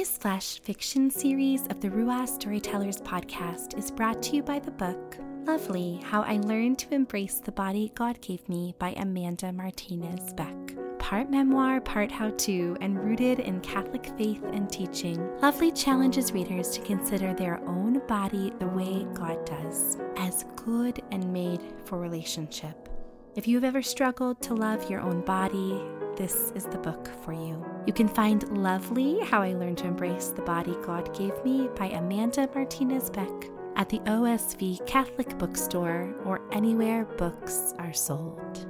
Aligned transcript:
This 0.00 0.16
flash 0.16 0.58
fiction 0.60 1.10
series 1.10 1.66
of 1.66 1.82
the 1.82 1.90
Ruah 1.90 2.26
Storytellers 2.26 3.02
podcast 3.02 3.76
is 3.76 3.90
brought 3.90 4.22
to 4.22 4.36
you 4.36 4.42
by 4.42 4.58
the 4.58 4.70
book 4.70 5.18
Lovely 5.44 6.00
How 6.02 6.22
I 6.22 6.38
Learned 6.38 6.78
to 6.78 6.94
Embrace 6.94 7.34
the 7.34 7.52
Body 7.52 7.92
God 7.94 8.18
Gave 8.22 8.48
Me 8.48 8.74
by 8.78 8.94
Amanda 8.96 9.52
Martinez 9.52 10.32
Beck. 10.32 10.56
Part 10.98 11.30
memoir, 11.30 11.82
part 11.82 12.10
how 12.10 12.30
to, 12.30 12.78
and 12.80 12.98
rooted 12.98 13.40
in 13.40 13.60
Catholic 13.60 14.10
faith 14.16 14.42
and 14.54 14.70
teaching, 14.72 15.20
Lovely 15.42 15.70
challenges 15.70 16.32
readers 16.32 16.70
to 16.70 16.80
consider 16.80 17.34
their 17.34 17.60
own 17.68 18.00
body 18.06 18.54
the 18.58 18.68
way 18.68 19.06
God 19.12 19.44
does, 19.44 19.98
as 20.16 20.46
good 20.56 21.02
and 21.10 21.30
made 21.30 21.60
for 21.84 21.98
relationship. 21.98 22.88
If 23.36 23.46
you 23.46 23.54
have 23.58 23.64
ever 23.64 23.82
struggled 23.82 24.40
to 24.44 24.54
love 24.54 24.88
your 24.88 25.02
own 25.02 25.20
body, 25.26 25.78
this 26.20 26.52
is 26.54 26.64
the 26.66 26.76
book 26.76 27.08
for 27.24 27.32
you. 27.32 27.64
You 27.86 27.94
can 27.94 28.06
find 28.06 28.46
Lovely 28.54 29.20
How 29.24 29.40
I 29.40 29.54
Learned 29.54 29.78
to 29.78 29.86
Embrace 29.86 30.28
the 30.28 30.42
Body 30.42 30.76
God 30.84 31.16
Gave 31.16 31.32
Me 31.46 31.70
by 31.74 31.86
Amanda 31.86 32.46
Martinez 32.54 33.08
Beck 33.08 33.30
at 33.76 33.88
the 33.88 34.00
OSV 34.00 34.86
Catholic 34.86 35.38
Bookstore 35.38 36.14
or 36.26 36.42
anywhere 36.52 37.06
books 37.06 37.72
are 37.78 37.94
sold. 37.94 38.66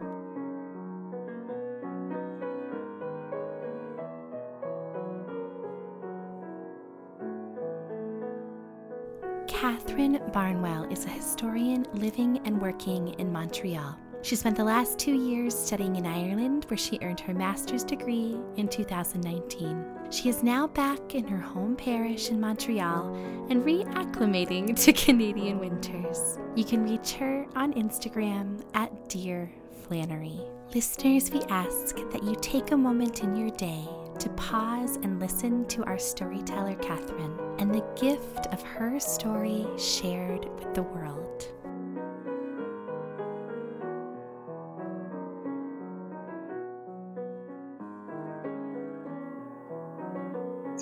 Catherine 9.49 10.23
Barnwell 10.33 10.85
is 10.85 11.05
a 11.05 11.09
historian 11.09 11.85
living 11.95 12.41
and 12.45 12.63
working 12.63 13.09
in 13.19 13.33
Montreal. 13.33 13.99
She 14.23 14.37
spent 14.37 14.57
the 14.57 14.65
last 14.65 14.99
two 14.99 15.15
years 15.15 15.59
studying 15.59 15.97
in 15.97 16.07
Ireland, 16.07 16.67
where 16.69 16.77
she 16.77 16.99
earned 17.01 17.21
her 17.21 17.33
master's 17.33 17.83
degree 17.83 18.37
in 18.57 18.69
2019. 18.69 19.85
She 20.11 20.29
is 20.29 20.43
now 20.43 20.67
back 20.67 21.15
in 21.15 21.27
her 21.27 21.39
home 21.39 21.75
parish 21.75 22.31
in 22.31 22.39
Montreal 22.39 23.15
and 23.49 23.63
reacclimating 23.65 24.79
to 24.85 24.93
Canadian 24.93 25.59
winters. 25.59 26.39
You 26.55 26.65
can 26.65 26.83
reach 26.83 27.13
her 27.13 27.47
on 27.57 27.73
Instagram 27.75 28.63
at 28.75 29.09
Dear 29.09 29.51
Flannery. 29.87 30.41
Listeners, 30.75 31.31
we 31.31 31.41
ask 31.49 31.97
that 32.13 32.23
you 32.23 32.37
take 32.43 32.73
a 32.73 32.77
moment 32.77 33.23
in 33.23 33.35
your 33.35 33.51
day 33.51 33.85
to 34.19 34.29
pause 34.31 34.97
and 34.97 35.19
listen 35.19 35.67
to 35.69 35.83
our 35.85 35.99
storyteller, 35.99 36.75
Catherine, 36.77 37.39
and 37.59 37.75
the 37.75 37.85
gift 37.99 38.47
of 38.53 38.61
her 38.63 39.01
story 39.01 39.67
shared 39.79 40.45
with 40.59 40.75
the 40.75 40.83
world. 40.83 41.49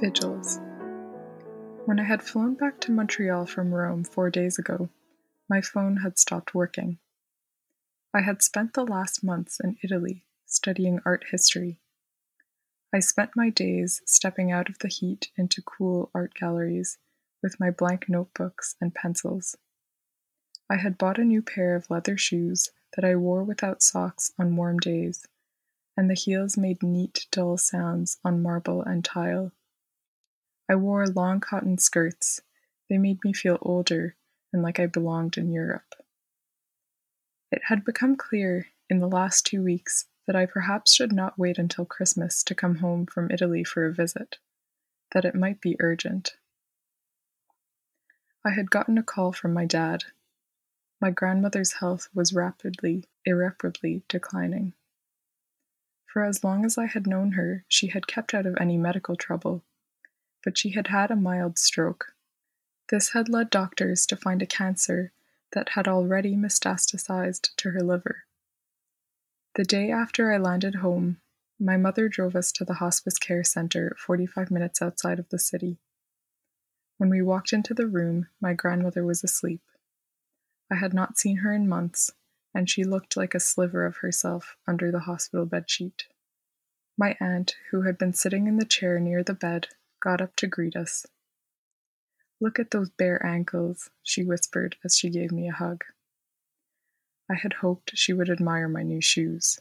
Vigils. 0.01 0.61
When 1.85 1.99
I 1.99 2.05
had 2.05 2.23
flown 2.23 2.55
back 2.55 2.81
to 2.83 2.93
Montreal 2.93 3.47
from 3.47 3.75
Rome 3.75 4.05
four 4.05 4.31
days 4.31 4.59
ago, 4.59 4.91
my 5.49 5.61
phone 5.61 5.99
had 5.99 6.19
stopped 6.19 6.55
working. 6.55 6.99
I 8.15 8.21
had 8.21 8.41
spent 8.41 8.75
the 8.75 8.85
last 8.85 9.25
months 9.25 9.59
in 9.59 9.77
Italy 9.83 10.25
studying 10.47 11.01
art 11.05 11.25
history. 11.31 11.81
I 12.95 13.01
spent 13.01 13.31
my 13.35 13.51
days 13.51 14.01
stepping 14.07 14.53
out 14.53 14.69
of 14.69 14.79
the 14.79 14.89
heat 14.89 15.31
into 15.37 15.63
cool 15.63 16.11
art 16.15 16.33
galleries 16.35 16.99
with 17.43 17.59
my 17.59 17.71
blank 17.71 18.09
notebooks 18.09 18.77
and 18.81 18.95
pencils. 18.95 19.57
I 20.71 20.77
had 20.77 20.97
bought 20.97 21.19
a 21.19 21.25
new 21.25 21.43
pair 21.43 21.75
of 21.75 21.91
leather 21.91 22.17
shoes 22.17 22.71
that 22.95 23.05
I 23.05 23.17
wore 23.17 23.43
without 23.43 23.83
socks 23.83 24.33
on 24.39 24.55
warm 24.55 24.79
days, 24.79 25.27
and 25.97 26.09
the 26.09 26.15
heels 26.15 26.57
made 26.57 26.83
neat, 26.83 27.27
dull 27.33 27.59
sounds 27.59 28.19
on 28.25 28.43
marble 28.43 28.83
and 28.83 29.05
tile. 29.05 29.53
I 30.69 30.75
wore 30.77 31.07
long 31.07 31.41
cotton 31.41 31.79
skirts. 31.79 32.43
They 32.89 32.99
made 32.99 33.19
me 33.25 33.33
feel 33.33 33.59
older 33.63 34.17
and 34.53 34.63
like 34.63 34.79
I 34.79 34.87
belonged 34.87 35.39
in 35.39 35.51
Europe. 35.51 35.95
It 37.51 37.63
had 37.65 37.85
become 37.85 38.17
clear 38.17 38.67
in 38.91 38.99
the 38.99 39.09
last 39.09 39.47
two 39.47 39.63
weeks 39.63 40.07
that 40.27 40.37
I 40.37 40.45
perhaps 40.45 40.93
should 40.93 41.13
not 41.13 41.39
wait 41.39 41.59
until 41.59 41.87
Christmas 41.87 42.43
to 42.45 42.55
come 42.55 42.77
home 42.77 43.07
from 43.07 43.31
Italy 43.31 43.65
for 43.65 43.87
a 43.87 43.93
visit, 43.93 44.39
that 45.13 45.25
it 45.25 45.35
might 45.35 45.61
be 45.61 45.77
urgent. 45.81 46.37
I 48.45 48.51
had 48.51 48.71
gotten 48.71 48.99
a 48.99 49.03
call 49.03 49.33
from 49.33 49.55
my 49.55 49.65
dad. 49.65 50.05
My 51.01 51.11
grandmother's 51.11 51.75
health 51.75 52.09
was 52.15 52.35
rapidly, 52.35 53.05
irreparably 53.25 54.03
declining. 54.09 54.75
For 56.07 56.25
as 56.25 56.45
long 56.45 56.65
as 56.65 56.77
I 56.77 56.87
had 56.87 57.07
known 57.07 57.33
her, 57.33 57.65
she 57.69 57.89
had 57.89 58.07
kept 58.07 58.35
out 58.35 58.47
of 58.47 58.57
any 58.61 58.77
medical 58.77 59.17
trouble 59.17 59.65
but 60.49 60.57
she 60.57 60.71
had 60.71 60.87
had 60.87 61.11
a 61.11 61.15
mild 61.15 61.59
stroke. 61.59 62.15
This 62.89 63.11
had 63.11 63.29
led 63.29 63.51
doctors 63.51 64.07
to 64.07 64.17
find 64.17 64.41
a 64.41 64.47
cancer 64.47 65.13
that 65.53 65.69
had 65.75 65.87
already 65.87 66.37
metastasized 66.37 67.55
to 67.59 67.73
her 67.73 67.83
liver. 67.83 68.25
The 69.57 69.65
day 69.65 69.91
after 69.91 70.33
I 70.33 70.39
landed 70.39 70.77
home, 70.77 71.21
my 71.61 71.77
mother 71.77 72.09
drove 72.09 72.35
us 72.35 72.51
to 72.53 72.65
the 72.65 72.81
hospice 72.81 73.19
care 73.19 73.45
center 73.45 73.95
45 73.99 74.51
minutes 74.51 74.81
outside 74.81 75.19
of 75.19 75.29
the 75.29 75.39
city. 75.39 75.81
When 76.97 77.11
we 77.11 77.21
walked 77.21 77.53
into 77.53 77.75
the 77.75 77.87
room, 77.87 78.29
my 78.41 78.55
grandmother 78.55 79.05
was 79.05 79.23
asleep. 79.23 79.61
I 80.73 80.77
had 80.77 80.95
not 80.95 81.19
seen 81.19 81.37
her 81.45 81.53
in 81.53 81.69
months, 81.69 82.13
and 82.55 82.71
she 82.71 82.85
looked 82.85 83.19
like 83.19 83.35
a 83.35 83.39
sliver 83.39 83.85
of 83.85 83.99
herself 83.99 84.57
under 84.67 84.91
the 84.91 85.01
hospital 85.01 85.45
bedsheet. 85.45 86.05
My 86.97 87.19
aunt, 87.21 87.57
who 87.71 87.83
had 87.83 87.99
been 87.99 88.15
sitting 88.15 88.47
in 88.47 88.57
the 88.57 88.65
chair 88.65 88.99
near 88.99 89.23
the 89.23 89.35
bed, 89.35 89.69
got 90.01 90.21
up 90.21 90.37
to 90.37 90.47
greet 90.47 90.77
us. 90.77 91.07
Look 92.41 92.59
at 92.59 92.71
those 92.71 92.91
bare 92.91 93.25
ankles, 93.25 93.91
she 94.03 94.23
whispered 94.23 94.77
as 94.85 94.97
she 94.97 95.11
gave 95.11 95.33
me 95.33 95.49
a 95.49 95.53
hug. 95.53 95.85
I 97.31 97.35
had 97.35 97.55
hoped 97.55 97.93
she 97.95 98.13
would 98.13 98.31
admire 98.31 98.69
my 98.69 98.83
new 98.83 99.01
shoes. 99.01 99.61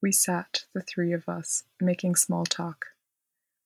We 0.00 0.12
sat, 0.12 0.64
the 0.72 0.80
three 0.80 1.12
of 1.12 1.28
us, 1.28 1.64
making 1.80 2.16
small 2.16 2.44
talk. 2.44 2.86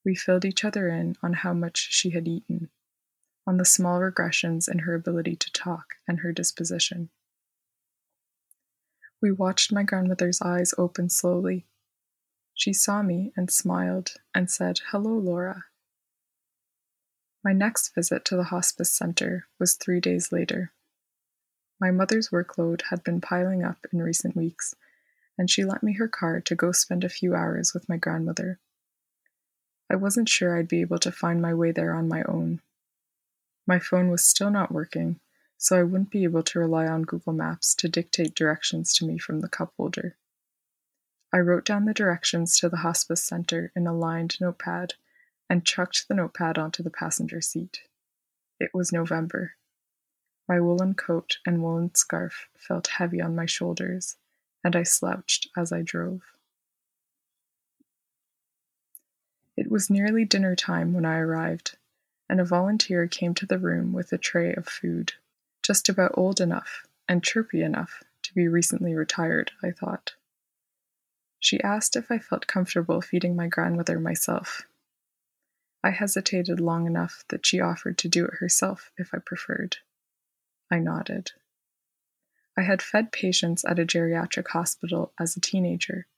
We 0.05 0.15
filled 0.15 0.45
each 0.45 0.65
other 0.65 0.89
in 0.89 1.17
on 1.23 1.33
how 1.33 1.53
much 1.53 1.89
she 1.91 2.11
had 2.11 2.29
eaten, 2.29 2.71
on 3.47 3.57
the 3.57 3.65
small 3.65 4.01
regressions 4.01 4.71
in 4.71 4.81
her 4.81 4.95
ability 4.95 5.37
to 5.37 5.53
talk 5.53 5.97
and 6.09 6.21
her 6.21 6.33
disposition. 6.33 7.11
We 9.21 9.33
watched 9.33 9.73
my 9.73 9.83
grandmother's 9.83 10.43
eyes 10.43 10.75
open 10.77 11.09
slowly 11.09 11.67
she 12.57 12.73
saw 12.73 13.03
me 13.03 13.33
and 13.37 13.51
smiled 13.51 14.15
and 14.35 14.51
said, 14.51 14.81
Hello, 14.91 15.13
Laura. 15.13 15.65
My 17.45 17.53
next 17.53 17.95
visit 17.95 18.25
to 18.25 18.37
the 18.37 18.45
hospice 18.45 18.91
center 18.91 19.47
was 19.61 19.75
three 19.75 20.01
days 20.01 20.33
later. 20.33 20.73
My 21.79 21.91
mother's 21.91 22.31
workload 22.31 22.81
had 22.89 23.05
been 23.05 23.21
piling 23.21 23.63
up 23.63 23.87
in 23.93 24.03
recent 24.03 24.35
weeks, 24.35 24.75
and 25.37 25.51
she 25.51 25.65
lent 25.65 25.83
me 25.83 25.93
her 25.93 26.09
car 26.09 26.41
to 26.41 26.55
go 26.55 26.73
spend 26.73 27.05
a 27.05 27.11
few 27.11 27.35
hours 27.35 27.75
with 27.75 27.91
my 27.91 27.99
grandmother. 27.99 28.59
I 29.91 29.97
wasn't 29.97 30.31
sure 30.31 30.57
I'd 30.57 30.67
be 30.67 30.81
able 30.81 30.99
to 31.01 31.13
find 31.13 31.43
my 31.43 31.53
way 31.53 31.73
there 31.73 31.95
on 31.95 32.09
my 32.09 32.23
own. 32.23 32.63
My 33.67 33.79
phone 33.79 34.09
was 34.09 34.25
still 34.25 34.51
not 34.51 34.73
working, 34.73 35.21
so 35.59 35.79
I 35.79 35.83
wouldn't 35.83 36.11
be 36.11 36.25
able 36.25 36.43
to 36.45 36.59
rely 36.59 36.87
on 36.87 37.03
Google 37.03 37.35
Maps 37.35 37.75
to 37.77 37.89
dictate 37.89 38.35
directions 38.35 38.95
to 38.95 39.07
me 39.07 39.19
from 39.19 39.41
the 39.41 39.49
cup 39.49 39.75
holder. 39.77 40.17
I 41.37 41.41
wrote 41.41 41.67
down 41.67 41.85
the 41.85 41.93
directions 41.93 42.59
to 42.61 42.71
the 42.71 42.79
hospice 42.79 43.23
center 43.23 43.71
in 43.77 43.87
a 43.87 43.93
lined 43.93 44.41
notepad 44.41 44.95
and 45.51 45.67
chucked 45.67 46.09
the 46.09 46.15
notepad 46.15 46.57
onto 46.57 46.83
the 46.83 46.89
passenger 46.89 47.43
seat. 47.43 47.81
It 48.59 48.71
was 48.73 48.91
November. 48.91 49.53
My 50.49 50.61
woolen 50.61 50.95
coat 50.95 51.37
and 51.45 51.63
woolen 51.63 51.95
scarf 51.95 52.49
felt 52.57 52.87
heavy 52.87 53.21
on 53.21 53.35
my 53.35 53.45
shoulders, 53.45 54.17
and 54.65 54.75
I 54.75 54.83
slouched 54.83 55.49
as 55.55 55.73
I 55.73 55.83
drove. 55.83 56.23
It 59.59 59.71
was 59.71 59.91
nearly 59.91 60.25
dinner 60.25 60.57
time 60.57 60.95
when 60.95 61.05
I 61.05 61.19
arrived, 61.19 61.77
and 62.31 62.41
a 62.41 62.47
volunteer 62.47 63.07
came 63.07 63.35
to 63.35 63.45
the 63.45 63.59
room 63.59 63.93
with 63.93 64.11
a 64.11 64.17
tray 64.17 64.55
of 64.55 64.67
food, 64.67 65.13
just 65.63 65.91
about 65.91 66.15
old 66.15 66.41
enough 66.41 66.87
and 67.07 67.23
chirpy 67.23 67.61
enough 67.61 68.03
to 68.23 68.33
be 68.33 68.49
recently 68.49 68.95
retired, 68.95 69.51
I 69.63 69.71
thought. 69.71 70.15
She 71.47 71.63
asked 71.63 71.95
if 71.95 72.11
I 72.11 72.19
felt 72.19 72.49
comfortable 72.49 73.01
feeding 73.01 73.37
my 73.37 73.47
grandmother 73.47 74.01
myself. 74.01 74.67
I 75.81 75.91
hesitated 75.91 76.59
long 76.59 76.89
enough 76.89 77.23
that 77.29 77.47
she 77.47 77.61
offered 77.61 77.99
to 77.99 78.09
do 78.09 78.25
it 78.25 78.39
herself 78.41 78.91
if 78.99 79.15
I 79.15 79.19
preferred. 79.19 79.77
I 80.73 80.81
nodded. 80.81 81.31
I 82.59 82.63
had 82.63 82.83
fed 82.83 83.13
patients 83.13 83.65
at 83.65 83.79
a 83.79 83.87
geriatric 83.87 84.49
hospital 84.49 85.13
as 85.21 85.37
a 85.37 85.41
teenager, 85.41 86.09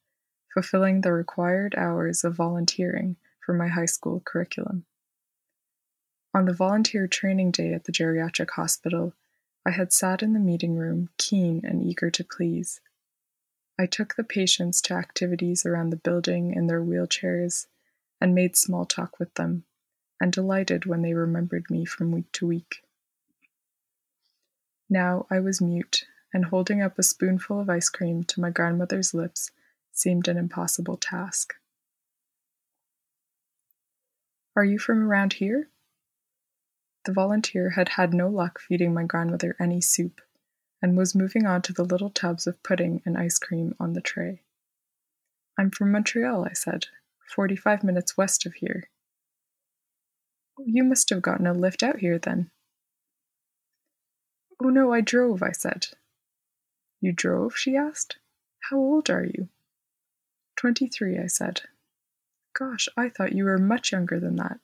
fulfilling 0.54 1.02
the 1.02 1.12
required 1.12 1.74
hours 1.76 2.24
of 2.24 2.34
volunteering 2.34 3.16
for 3.44 3.52
my 3.52 3.68
high 3.68 3.84
school 3.84 4.22
curriculum. 4.24 4.86
On 6.32 6.46
the 6.46 6.54
volunteer 6.54 7.06
training 7.06 7.50
day 7.50 7.74
at 7.74 7.84
the 7.84 7.92
geriatric 7.92 8.48
hospital, 8.52 9.12
I 9.66 9.72
had 9.72 9.92
sat 9.92 10.22
in 10.22 10.32
the 10.32 10.40
meeting 10.40 10.76
room, 10.76 11.10
keen 11.18 11.60
and 11.66 11.82
eager 11.82 12.10
to 12.12 12.24
please, 12.24 12.80
I 13.78 13.86
took 13.86 14.16
the 14.16 14.24
patients 14.24 14.80
to 14.82 14.94
activities 14.94 15.64
around 15.64 15.90
the 15.90 15.96
building 15.96 16.52
in 16.52 16.66
their 16.66 16.82
wheelchairs, 16.82 17.66
and 18.20 18.34
made 18.34 18.56
small 18.56 18.84
talk 18.84 19.20
with 19.20 19.32
them, 19.34 19.64
and 20.20 20.32
delighted 20.32 20.84
when 20.84 21.02
they 21.02 21.14
remembered 21.14 21.70
me 21.70 21.84
from 21.84 22.10
week 22.10 22.32
to 22.32 22.46
week. 22.46 22.82
Now 24.90 25.26
I 25.30 25.38
was 25.38 25.60
mute, 25.60 26.06
and 26.32 26.46
holding 26.46 26.82
up 26.82 26.98
a 26.98 27.02
spoonful 27.02 27.60
of 27.60 27.70
ice 27.70 27.88
cream 27.88 28.24
to 28.24 28.40
my 28.40 28.50
grandmother's 28.50 29.14
lips 29.14 29.50
seemed 29.92 30.26
an 30.26 30.36
impossible 30.36 30.96
task. 30.96 31.54
Are 34.56 34.64
you 34.64 34.78
from 34.78 35.04
around 35.04 35.34
here? 35.34 35.68
The 37.04 37.12
volunteer 37.12 37.70
had 37.70 37.90
had 37.90 38.12
no 38.12 38.28
luck 38.28 38.60
feeding 38.60 38.92
my 38.92 39.04
grandmother 39.04 39.54
any 39.60 39.80
soup, 39.80 40.20
and 40.80 40.96
was 40.96 41.14
moving 41.14 41.46
on 41.46 41.62
to 41.62 41.72
the 41.72 41.84
little 41.84 42.10
tubs 42.10 42.46
of 42.46 42.62
pudding 42.62 43.02
and 43.04 43.16
ice 43.16 43.38
cream 43.38 43.74
on 43.80 43.92
the 43.92 44.00
tray. 44.00 44.42
I'm 45.58 45.70
from 45.70 45.90
Montreal, 45.92 46.44
I 46.44 46.52
said, 46.52 46.86
45 47.34 47.82
minutes 47.82 48.16
west 48.16 48.46
of 48.46 48.54
here. 48.54 48.88
You 50.64 50.84
must 50.84 51.10
have 51.10 51.22
gotten 51.22 51.46
a 51.46 51.52
lift 51.52 51.82
out 51.82 51.98
here 51.98 52.18
then. 52.18 52.50
Oh 54.62 54.68
no, 54.68 54.92
I 54.92 55.00
drove, 55.00 55.42
I 55.42 55.52
said. 55.52 55.88
You 57.00 57.12
drove? 57.12 57.56
she 57.56 57.76
asked. 57.76 58.16
How 58.70 58.76
old 58.76 59.08
are 59.08 59.24
you? 59.24 59.48
Twenty 60.56 60.88
three, 60.88 61.16
I 61.18 61.28
said. 61.28 61.62
Gosh, 62.58 62.88
I 62.96 63.08
thought 63.08 63.34
you 63.34 63.44
were 63.44 63.58
much 63.58 63.92
younger 63.92 64.18
than 64.18 64.34
that. 64.36 64.58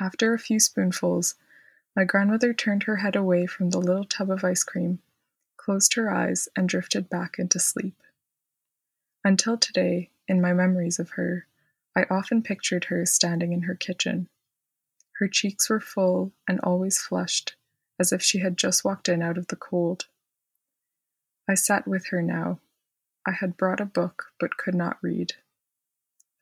After 0.00 0.32
a 0.32 0.38
few 0.38 0.58
spoonfuls, 0.58 1.34
my 1.96 2.04
grandmother 2.04 2.52
turned 2.54 2.84
her 2.84 2.96
head 2.96 3.16
away 3.16 3.46
from 3.46 3.70
the 3.70 3.80
little 3.80 4.04
tub 4.04 4.30
of 4.30 4.44
ice 4.44 4.62
cream, 4.62 5.00
closed 5.56 5.94
her 5.94 6.10
eyes, 6.10 6.48
and 6.56 6.68
drifted 6.68 7.10
back 7.10 7.38
into 7.38 7.58
sleep. 7.58 8.02
Until 9.24 9.58
today, 9.58 10.10
in 10.28 10.40
my 10.40 10.52
memories 10.52 10.98
of 10.98 11.10
her, 11.10 11.46
I 11.96 12.06
often 12.08 12.42
pictured 12.42 12.84
her 12.84 13.04
standing 13.04 13.52
in 13.52 13.62
her 13.62 13.74
kitchen. 13.74 14.28
Her 15.18 15.28
cheeks 15.28 15.68
were 15.68 15.80
full 15.80 16.32
and 16.48 16.60
always 16.60 16.98
flushed, 16.98 17.56
as 17.98 18.12
if 18.12 18.22
she 18.22 18.38
had 18.38 18.56
just 18.56 18.84
walked 18.84 19.08
in 19.08 19.20
out 19.20 19.36
of 19.36 19.48
the 19.48 19.56
cold. 19.56 20.06
I 21.48 21.54
sat 21.54 21.86
with 21.86 22.06
her 22.06 22.22
now. 22.22 22.60
I 23.26 23.32
had 23.32 23.56
brought 23.56 23.80
a 23.80 23.84
book, 23.84 24.26
but 24.38 24.56
could 24.56 24.74
not 24.74 24.96
read. 25.02 25.34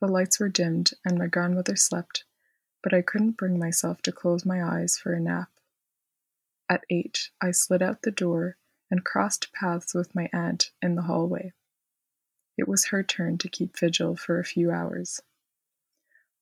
The 0.00 0.06
lights 0.06 0.38
were 0.38 0.48
dimmed, 0.48 0.92
and 1.04 1.18
my 1.18 1.26
grandmother 1.26 1.74
slept, 1.74 2.24
but 2.82 2.94
I 2.94 3.02
couldn't 3.02 3.36
bring 3.36 3.58
myself 3.58 4.02
to 4.02 4.12
close 4.12 4.44
my 4.44 4.62
eyes 4.62 4.98
for 4.98 5.12
a 5.12 5.20
nap. 5.20 5.50
At 6.68 6.84
eight, 6.90 7.30
I 7.40 7.50
slid 7.50 7.82
out 7.82 8.02
the 8.02 8.10
door 8.10 8.56
and 8.90 9.04
crossed 9.04 9.52
paths 9.52 9.94
with 9.94 10.14
my 10.14 10.28
aunt 10.32 10.70
in 10.82 10.94
the 10.94 11.02
hallway. 11.02 11.52
It 12.56 12.68
was 12.68 12.86
her 12.86 13.02
turn 13.02 13.38
to 13.38 13.48
keep 13.48 13.78
vigil 13.78 14.16
for 14.16 14.38
a 14.38 14.44
few 14.44 14.70
hours. 14.70 15.20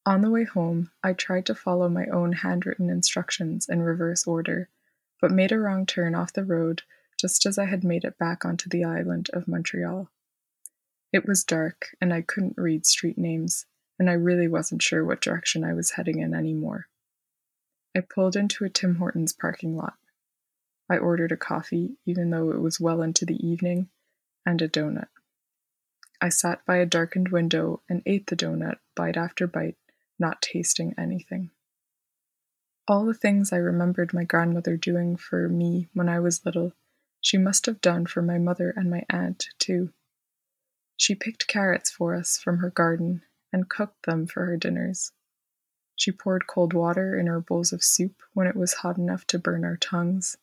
On 0.05 0.23
the 0.23 0.31
way 0.31 0.45
home, 0.45 0.91
I 1.03 1.13
tried 1.13 1.47
to 1.47 1.55
follow 1.55 1.89
my 1.89 2.07
own 2.07 2.33
handwritten 2.33 2.89
instructions 2.89 3.69
in 3.69 3.83
reverse 3.83 4.27
order, 4.27 4.69
but 5.21 5.33
made 5.33 5.53
a 5.53 5.59
wrong 5.59 5.85
turn 5.85 6.15
off 6.15 6.33
the 6.33 6.45
road 6.45 6.83
just 7.19 7.47
as 7.47 7.59
I 7.59 7.65
had 7.65 7.83
made 7.83 8.05
it 8.05 8.19
back 8.19 8.45
onto 8.45 8.69
the 8.69 8.85
island 8.85 9.31
of 9.33 9.49
Montreal. 9.49 10.11
It 11.13 11.27
was 11.27 11.45
dark, 11.45 11.97
and 12.01 12.13
I 12.13 12.23
couldn't 12.23 12.59
read 12.59 12.87
street 12.87 13.19
names, 13.19 13.67
and 13.99 14.11
I 14.11 14.15
really 14.15 14.49
wasn't 14.49 14.83
sure 14.83 15.05
what 15.05 15.21
direction 15.21 15.65
I 15.65 15.73
was 15.73 15.93
heading 15.93 16.21
in 16.21 16.35
anymore. 16.35 16.87
I 17.97 18.01
pulled 18.01 18.37
into 18.37 18.65
a 18.65 18.71
Tim 18.71 18.97
Hortons 18.97 19.33
parking 19.33 19.77
lot. 19.77 19.95
I 20.91 20.99
ordered 20.99 21.33
a 21.33 21.37
coffee, 21.37 21.97
even 22.05 22.31
though 22.31 22.51
it 22.51 22.61
was 22.61 22.79
well 22.79 23.03
into 23.03 23.25
the 23.25 23.45
evening, 23.47 23.89
and 24.45 24.61
a 24.61 24.69
donut. 24.69 25.09
I 26.21 26.29
sat 26.29 26.65
by 26.67 26.77
a 26.77 26.87
darkened 26.87 27.31
window 27.31 27.83
and 27.89 28.03
ate 28.07 28.27
the 28.27 28.37
donut 28.37 28.79
bite 28.95 29.17
after 29.17 29.47
bite, 29.47 29.77
not 30.19 30.43
tasting 30.43 30.95
anything. 30.97 31.51
All 32.89 33.05
the 33.05 33.15
things 33.15 33.53
I 33.53 33.57
remembered 33.57 34.15
my 34.15 34.25
grandmother 34.25 34.77
doing 34.77 35.17
for 35.17 35.49
me 35.49 35.89
when 35.93 36.09
I 36.09 36.21
was 36.21 36.47
little, 36.47 36.73
she 37.21 37.37
must 37.37 37.67
have 37.67 37.81
done 37.81 38.07
for 38.07 38.23
my 38.23 38.39
mother 38.39 38.73
and 38.77 38.89
my 38.89 39.05
aunt, 39.11 39.49
too. 39.59 39.93
She 40.97 41.15
picked 41.15 41.49
carrots 41.49 41.91
for 41.91 42.15
us 42.15 42.39
from 42.39 42.59
her 42.59 42.71
garden 42.71 43.23
and 43.57 43.69
cooked 43.69 44.05
them 44.05 44.29
for 44.29 44.47
her 44.47 44.57
dinners. 44.57 45.11
She 45.97 46.13
poured 46.13 46.47
cold 46.47 46.75
water 46.75 47.19
in 47.19 47.29
our 47.29 47.41
bowls 47.41 47.73
of 47.73 47.83
soup 47.83 48.23
when 48.35 48.47
it 48.47 48.55
was 48.55 48.75
hot 48.75 48.99
enough 48.99 49.27
to 49.29 49.39
burn 49.39 49.65
our 49.65 49.79
tongues. 49.79 50.37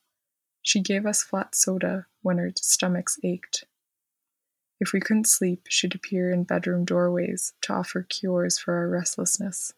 She 0.62 0.82
gave 0.82 1.06
us 1.06 1.24
flat 1.24 1.56
soda 1.56 2.08
when 2.24 2.40
our 2.40 2.50
stomachs 2.56 3.20
ached 3.24 3.66
if 4.84 4.92
we 4.92 5.00
couldn't 5.00 5.28
sleep, 5.28 5.68
she'd 5.70 5.96
appear 5.96 6.30
in 6.30 6.44
bedroom 6.44 6.84
doorways 6.84 7.54
to 7.62 7.72
offer 7.72 8.02
cures 8.02 8.60
for 8.60 8.74
our 8.74 8.90
restlessness. 8.90 9.74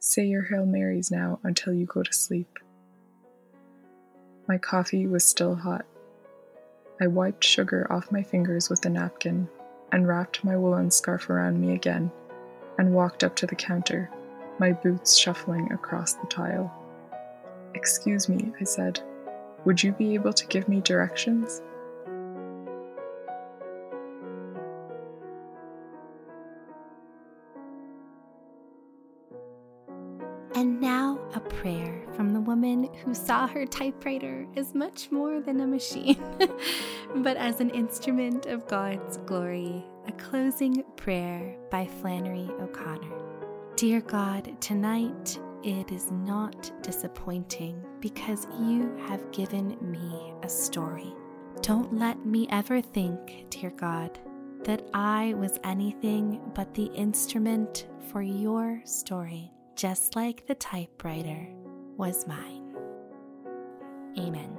Say 0.00 0.26
your 0.26 0.42
Hail 0.42 0.66
Marys 0.66 1.12
now 1.12 1.38
until 1.44 1.72
you 1.72 1.86
go 1.86 2.02
to 2.02 2.12
sleep. 2.12 2.58
My 4.48 4.58
coffee 4.58 5.06
was 5.06 5.24
still 5.24 5.54
hot. 5.54 5.84
I 7.00 7.06
wiped 7.06 7.44
sugar 7.44 7.86
off 7.88 8.10
my 8.10 8.24
fingers 8.24 8.68
with 8.68 8.84
a 8.84 8.88
napkin 8.88 9.48
and 9.92 10.08
wrapped 10.08 10.42
my 10.42 10.56
woolen 10.56 10.90
scarf 10.90 11.30
around 11.30 11.60
me 11.60 11.72
again 11.74 12.10
and 12.78 12.92
walked 12.92 13.24
up 13.24 13.36
to 13.36 13.46
the 13.46 13.54
counter, 13.54 14.10
my 14.58 14.72
boots 14.72 15.16
shuffling 15.16 15.70
across 15.72 16.14
the 16.14 16.26
tile. 16.26 16.72
Excuse 17.74 18.28
me, 18.28 18.52
I 18.60 18.64
said. 18.64 19.00
Would 19.64 19.82
you 19.82 19.92
be 19.92 20.14
able 20.14 20.32
to 20.32 20.46
give 20.46 20.68
me 20.68 20.80
directions? 20.80 21.60
And 30.54 30.80
now, 30.80 31.18
a 31.34 31.40
prayer 31.40 32.02
from 32.14 32.32
the 32.32 32.40
woman 32.40 32.88
who 33.04 33.12
saw 33.12 33.46
her 33.46 33.66
typewriter 33.66 34.46
as 34.56 34.74
much 34.74 35.10
more 35.10 35.40
than 35.40 35.60
a 35.60 35.66
machine, 35.66 36.22
but 37.16 37.36
as 37.36 37.60
an 37.60 37.68
instrument 37.70 38.46
of 38.46 38.66
God's 38.66 39.18
glory. 39.18 39.84
A 40.06 40.12
closing 40.12 40.84
prayer 40.96 41.56
by 41.70 41.86
Flannery 41.86 42.48
O'Connor. 42.60 43.74
Dear 43.76 44.00
God, 44.00 44.60
tonight 44.60 45.38
it 45.62 45.90
is 45.90 46.10
not 46.12 46.70
disappointing 46.82 47.84
because 48.00 48.46
you 48.60 48.96
have 49.08 49.32
given 49.32 49.76
me 49.80 50.32
a 50.42 50.48
story. 50.48 51.12
Don't 51.60 51.98
let 51.98 52.24
me 52.24 52.46
ever 52.50 52.80
think, 52.80 53.46
dear 53.50 53.70
God, 53.70 54.18
that 54.62 54.82
I 54.94 55.34
was 55.34 55.58
anything 55.64 56.40
but 56.54 56.72
the 56.74 56.86
instrument 56.94 57.88
for 58.10 58.22
your 58.22 58.80
story 58.84 59.52
just 59.76 60.16
like 60.16 60.46
the 60.46 60.54
typewriter 60.54 61.48
was 61.96 62.26
mine. 62.26 62.74
Amen. 64.18 64.55